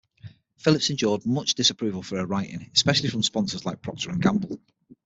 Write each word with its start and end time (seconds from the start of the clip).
Phillips 0.57 0.89
endured 0.89 1.27
much 1.27 1.53
disapproval 1.53 2.01
for 2.01 2.17
her 2.17 2.25
writing, 2.25 2.71
especially 2.73 3.09
from 3.09 3.21
sponsors 3.21 3.67
like 3.67 3.83
Procter 3.83 4.09
and 4.09 4.19
Gamble. 4.19 4.59